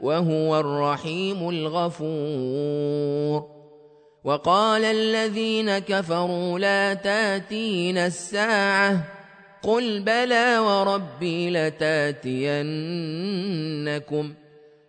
وهو 0.00 0.60
الرحيم 0.60 1.48
الغفور. 1.48 3.42
وقال 4.24 4.84
الذين 4.84 5.78
كفروا 5.78 6.58
لا 6.58 6.94
تاتين 6.94 7.98
الساعة 7.98 9.04
قل 9.62 10.00
بلى 10.00 10.58
وربي 10.58 11.50
لتأتينكم. 11.50 12.64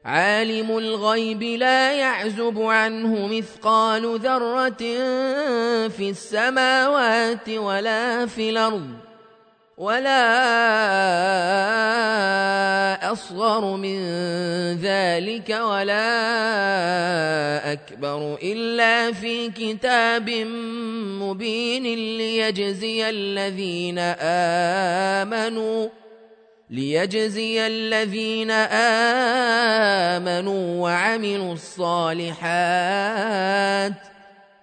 عالم 0.05 0.77
الغيب 0.77 1.43
لا 1.43 1.99
يعزب 1.99 2.61
عنه 2.61 3.27
مثقال 3.27 4.19
ذرة 4.19 4.83
في 5.87 6.09
السماوات 6.09 7.49
ولا 7.49 8.25
في 8.25 8.49
الأرض. 8.49 8.98
ولا 9.79 10.11
أصغر 13.11 13.75
من 13.75 13.99
ذلك 14.75 15.49
ولا 15.49 16.11
أكبر 17.71 18.37
إلا 18.43 19.11
في 19.11 19.49
كتاب 19.49 20.29
مبين 21.23 21.83
ليجزي 22.17 23.09
الذين 23.09 23.99
آمنوا 25.23 25.89
ليجزي 26.69 27.67
الذين 27.67 28.51
آمنوا 30.11 30.83
وعملوا 30.83 31.53
الصالحات. 31.53 32.39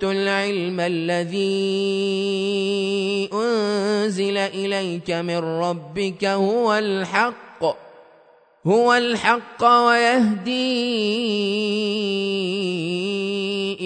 أوتوا 0.00 0.12
العلم 0.12 0.80
الذي 0.80 1.38
أنزل 3.32 4.36
إليك 4.36 5.10
من 5.10 5.36
ربك 5.38 6.24
هو 6.24 6.74
الحق 6.74 7.64
هو 8.66 8.94
الحق 8.94 9.64
ويهدي 9.64 10.52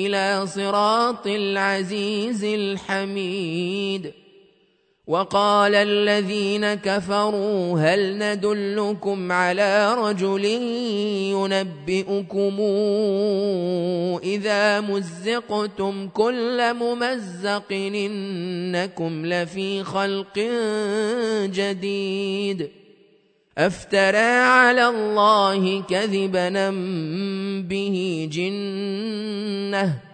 إلى 0.07 0.47
صراط 0.47 1.27
العزيز 1.27 2.45
الحميد. 2.45 4.13
وقال 5.07 5.75
الذين 5.75 6.75
كفروا 6.75 7.81
هل 7.81 8.19
ندلكم 8.19 9.33
على 9.33 9.95
رجل 9.95 10.45
ينبئكم 11.35 12.57
إذا 14.23 14.81
مزقتم 14.81 16.09
كل 16.09 16.75
ممزق 16.75 17.73
إنكم 17.73 19.27
لفي 19.27 19.83
خلق 19.83 20.39
جديد 21.53 22.69
أفترى 23.59 24.33
على 24.41 24.89
الله 24.89 25.83
كذبا 25.83 26.71
به 27.69 28.29
جنة 28.33 30.14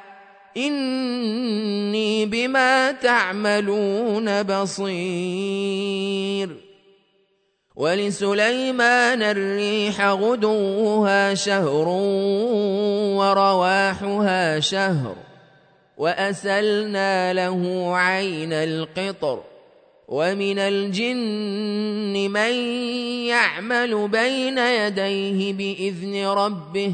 إني 0.57 2.25
بما 2.25 2.91
تعملون 2.91 4.43
بصير. 4.43 5.91
ولسليمان 7.75 9.23
الريح 9.23 10.01
غدوها 10.01 11.33
شهر 11.33 11.87
ورواحها 13.17 14.59
شهر 14.59 15.15
وأسلنا 15.97 17.33
له 17.33 17.91
عين 17.95 18.53
القطر. 18.53 19.43
ومن 20.11 20.59
الجن 20.59 22.31
من 22.31 22.53
يعمل 23.27 24.07
بين 24.07 24.57
يديه 24.57 25.53
بإذن 25.53 26.25
ربه 26.25 26.93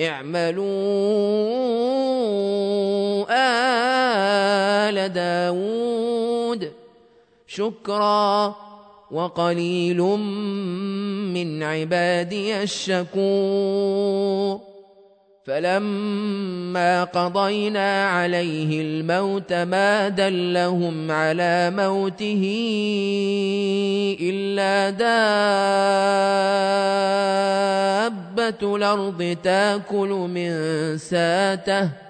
اعملوا 0.00 0.66
آل 4.88 5.08
داود 5.08 6.72
شكرا 7.46 8.56
وقليل 9.10 10.00
من 11.34 11.62
عبادي 11.62 12.62
الشكور 12.62 13.90
فلما 15.44 17.04
قضينا 17.04 18.08
عليه 18.08 18.80
الموت 18.80 19.52
ما 19.52 20.08
دلهم 20.08 21.10
على 21.10 21.72
موته 21.76 22.42
الا 24.20 24.90
دابه 28.30 28.76
الأرض 28.76 29.36
تاكل 29.42 30.08
من 30.08 30.52
ساته 30.98 32.09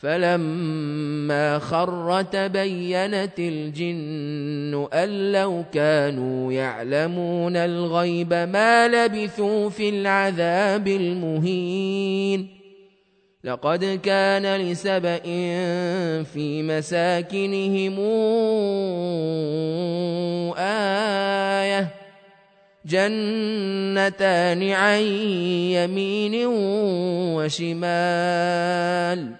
فلما 0.00 1.58
خر 1.58 2.22
تبينت 2.22 3.38
الجن 3.38 4.88
ان 4.92 5.32
لو 5.32 5.64
كانوا 5.72 6.52
يعلمون 6.52 7.56
الغيب 7.56 8.34
ما 8.34 8.88
لبثوا 8.88 9.70
في 9.70 9.88
العذاب 9.88 10.88
المهين 10.88 12.48
لقد 13.44 14.00
كان 14.02 14.56
لسبا 14.56 15.18
في 16.22 16.62
مساكنهم 16.62 17.98
إيه 20.58 21.88
جنتان 22.84 24.70
عن 24.70 25.00
يمين 25.72 26.46
وشمال 27.36 29.39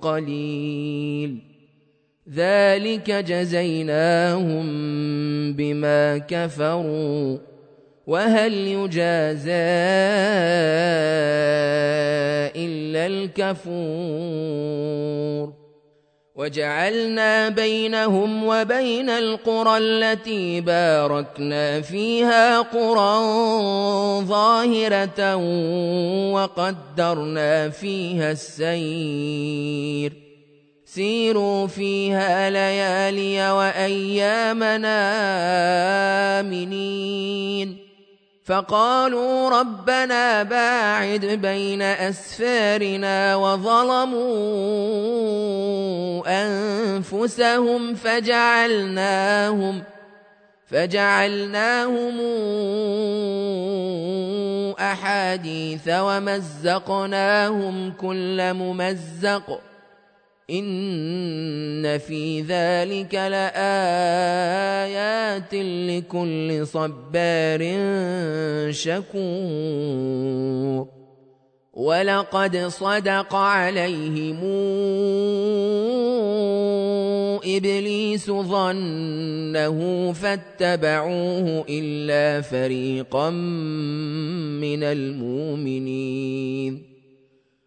قليل. 0.02 1.38
ذلك 2.34 3.12
جزيناهم 3.12 4.66
بما 5.54 6.18
كفروا. 6.18 7.38
وهل 8.08 8.54
يجازى 8.54 9.52
إلا 12.86 13.06
الكفور. 13.06 14.66
وجعلنا 16.36 17.50
بينهم 17.50 18.44
وبين 18.44 19.10
القرى 19.10 19.78
التي 19.78 20.62
باركنا 20.62 21.82
فيها 21.82 22.62
قرى 22.62 23.20
ظاهرة 24.26 25.36
وقدرنا 26.34 27.70
فيها 27.70 28.32
السير. 28.32 30.14
سيروا 30.86 31.68
فيها 31.68 32.50
ليالي 32.50 33.52
وأيامنا 33.52 35.00
آمنين. 36.40 37.85
فقالوا 38.46 39.60
ربنا 39.60 40.44
باعد 40.44 41.26
بين 41.26 41.82
أسفارنا 41.82 43.36
وظلموا 43.36 44.26
أنفسهم 46.28 47.96
فجعلناهم 47.96 49.84
فجعلناهم 50.68 52.20
أحاديث 54.80 55.90
ومزقناهم 55.90 57.14
كل 58.02 58.54
ممزق 58.54 59.62
إن 60.50 61.98
في 61.98 62.42
ذلك 62.42 63.16
لآيات 63.16 63.54
لكل 65.54 66.68
صبار 66.68 67.62
شكور. 68.72 69.26
ولقد 71.74 72.58
صدق 72.58 73.36
عليهم 73.36 74.40
إبليس 77.46 78.32
ظنه 78.32 80.12
فاتبعوه 80.14 81.66
إلا 81.70 82.42
فريقا 82.42 83.30
من 83.30 84.84
المؤمنين. 84.84 86.95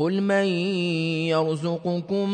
قل 0.00 0.20
من 0.20 0.44
يرزقكم 1.28 2.30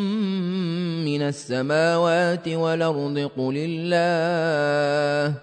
من 1.05 1.23
السماوات 1.23 2.49
والارض 2.49 3.31
قل 3.37 3.55
الله 3.57 5.35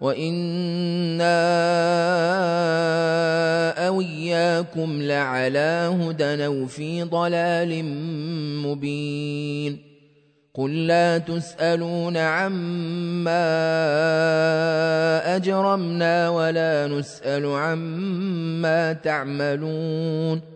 وأنا 0.00 1.36
أو 3.88 4.00
اياكم 4.00 5.02
لعلى 5.02 5.98
هدى 6.02 6.46
أو 6.46 6.66
في 6.66 7.02
ضلال 7.02 7.84
مبين 8.66 9.78
قل 10.54 10.86
لا 10.86 11.18
تسالون 11.18 12.16
عما 12.16 13.46
اجرمنا 15.36 16.28
ولا 16.28 16.86
نسال 16.86 17.46
عما 17.46 18.92
تعملون 18.92 20.55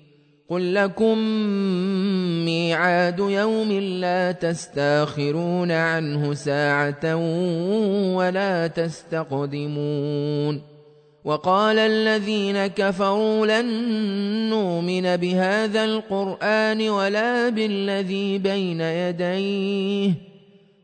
قل 0.51 0.73
لكم 0.73 1.17
ميعاد 2.45 3.19
يوم 3.19 3.71
لا 3.71 4.31
تستاخرون 4.31 5.71
عنه 5.71 6.33
ساعه 6.33 7.15
ولا 8.15 8.67
تستقدمون 8.67 10.61
وقال 11.25 11.79
الذين 11.79 12.67
كفروا 12.67 13.45
لن 13.45 13.69
نؤمن 14.49 15.17
بهذا 15.17 15.83
القران 15.83 16.89
ولا 16.89 17.49
بالذي 17.49 18.37
بين 18.37 18.81
يديه 18.81 20.30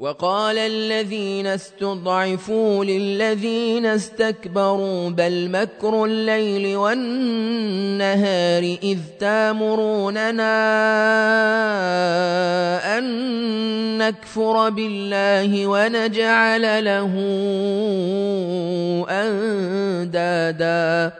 وقال 0.00 0.58
الذين 0.58 1.46
استضعفوا 1.46 2.84
للذين 2.84 3.86
استكبروا 3.86 5.10
بل 5.10 5.50
مكر 5.50 6.04
الليل 6.04 6.76
والنهار 6.76 8.62
إذ 8.82 8.98
تامروننا 9.20 10.52
أن 12.98 13.04
نكفر 13.98 14.70
بالله 14.70 15.66
ونجعل 15.66 16.84
له 16.84 17.12
أندادا 19.10 21.12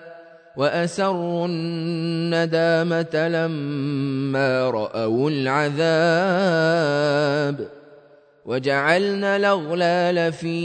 وأسروا 0.57 1.47
الندامة 1.47 3.29
لما 3.29 4.71
رأوا 4.71 5.31
العذاب 5.31 5.81
وجعلنا 8.47 9.37
الأغلال 9.37 10.33
في 10.33 10.57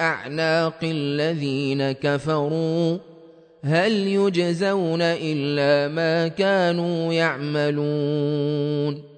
أعناق 0.00 0.78
الذين 0.82 1.92
كفروا. 1.92 2.98
هل 3.64 3.92
يجزون 3.92 5.02
إلا 5.02 5.94
ما 5.94 6.28
كانوا 6.28 7.12
يعملون؟ 7.12 9.17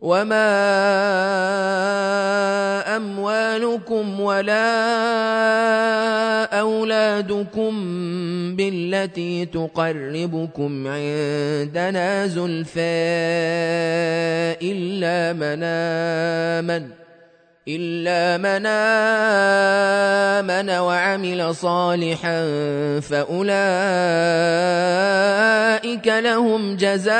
وما 0.00 0.46
اموالكم 2.96 4.20
ولا 4.20 4.70
اولادكم 6.60 7.72
بالتي 8.56 9.46
تقربكم 9.46 10.86
عندنا 10.86 12.26
زلفى 12.26 12.80
الا 14.62 15.32
من 15.32 15.62
امن 15.62 16.99
إلا 17.76 18.38
من 18.38 18.66
آمن 20.40 20.70
وعمل 20.70 21.54
صالحا 21.54 22.40
فأولئك 23.00 23.46
لهم 26.06 26.76
جزاء 26.76 27.18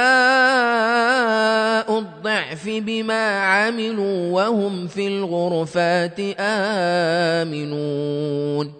الضعف 1.98 2.68
بما 2.68 3.40
عملوا 3.40 4.32
وهم 4.32 4.86
في 4.86 5.06
الغرفات 5.06 6.20
آمنون 7.40 8.79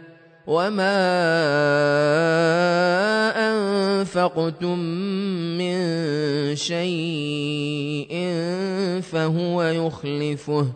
وما 0.51 0.99
انفقتم 3.39 4.79
من 5.57 5.75
شيء 6.55 8.11
فهو 9.01 9.63
يخلفه 9.63 10.67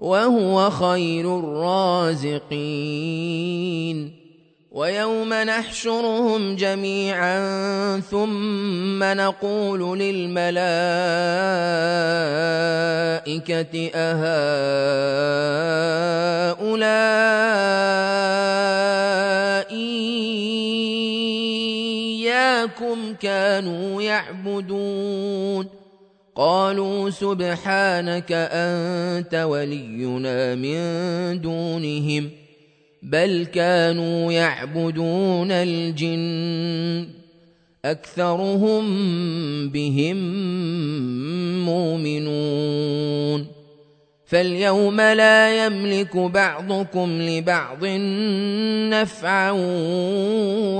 وهو 0.00 0.70
خير 0.70 1.38
الرازقين 1.38 2.64
ويوم 4.72 5.34
نحشرهم 5.34 6.56
جميعا 6.56 8.00
ثم 8.00 9.04
نقول 9.04 9.98
للملائكه 9.98 10.54
اهؤلاء 13.94 15.24
إياكم 22.84 23.14
كانوا 23.14 24.02
يعبدون. 24.02 25.66
قالوا 26.36 27.10
سبحانك 27.10 28.32
أنت 28.32 29.34
ولينا 29.34 30.54
من 30.54 31.40
دونهم 31.40 32.30
بل 33.02 33.46
كانوا 33.54 34.32
يعبدون 34.32 35.50
الجن. 35.50 37.08
أكثرهم 37.84 38.84
بهم 39.68 40.16
مؤمنون. 41.64 43.46
فاليوم 44.26 45.00
لا 45.00 45.66
يملك 45.66 46.16
بعضكم 46.16 47.22
لبعض 47.22 47.84
نفعا 48.90 49.50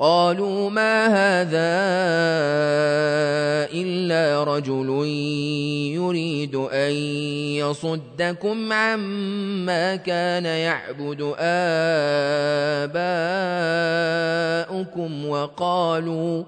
قالوا 0.00 0.70
ما 0.70 1.06
هذا 1.06 1.70
إلا 3.72 4.44
رجل 4.44 4.88
يريد 5.94 6.54
أن 6.56 6.92
يصدكم 7.60 8.72
عما 8.72 9.96
كان 9.96 10.44
يعبد 10.44 11.34
آباؤكم 14.88 15.26
وقالوا 15.26 16.44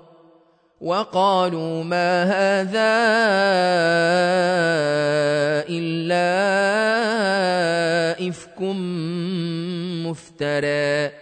وقالوا 0.80 1.84
ما 1.84 2.24
هذا 2.24 2.92
إلا 5.68 6.28
إفك 8.28 8.62
مفترى 10.08 11.21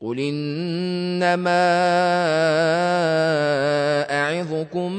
قل 0.00 0.18
انما 0.18 1.66
اعظكم 4.10 4.90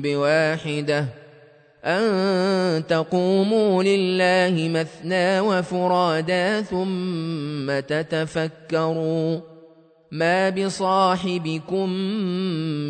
بواحده 0.00 1.06
أن 1.84 2.86
تقوموا 2.86 3.82
لله 3.82 4.68
مثنى 4.68 5.40
وفرادا 5.40 6.62
ثم 6.62 7.80
تتفكروا 7.80 9.40
ما 10.10 10.50
بصاحبكم 10.50 11.88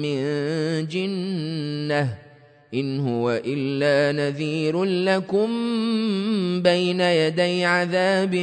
من 0.02 0.22
جنة 0.86 2.18
إن 2.74 3.00
هو 3.00 3.40
إلا 3.44 4.22
نذير 4.22 4.84
لكم 4.84 5.48
بين 6.62 7.00
يدي 7.00 7.64
عذاب 7.64 8.34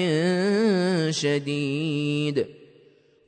شديد 1.09 2.58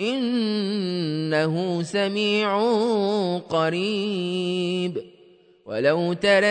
إنه 0.00 1.82
سميع 1.82 2.58
قريب. 3.38 5.04
ولو 5.66 6.12
ترى 6.12 6.46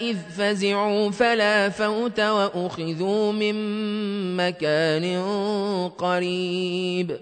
إذ 0.00 0.16
فزعوا 0.36 1.10
فلا 1.10 1.68
فوت 1.68 2.20
وأخذوا 2.20 3.32
من 3.32 3.56
مكان 4.36 5.20
قريب. 5.98 7.16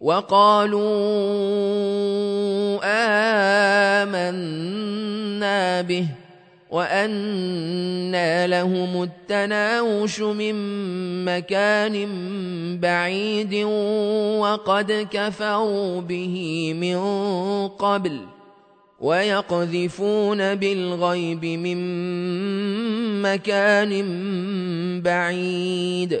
وقالوا 0.00 0.80
آمنا 4.02 5.80
به. 5.80 6.06
وأنى 6.70 8.46
لهم 8.46 9.02
التناوش 9.02 10.20
من 10.20 10.54
مكان 11.24 12.06
بعيد 12.80 13.54
وقد 14.38 15.08
كفروا 15.10 16.00
به 16.00 16.36
من 16.80 16.98
قبل 17.68 18.20
ويقذفون 19.00 20.54
بالغيب 20.54 21.44
من 21.44 21.80
مكان 23.22 23.92
بعيد 25.02 26.20